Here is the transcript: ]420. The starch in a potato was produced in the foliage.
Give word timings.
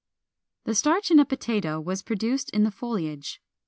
]420. 0.63 0.71
The 0.71 0.75
starch 0.79 1.11
in 1.11 1.19
a 1.19 1.25
potato 1.25 1.79
was 1.79 2.01
produced 2.01 2.49
in 2.49 2.63
the 2.63 2.71
foliage. 2.71 3.39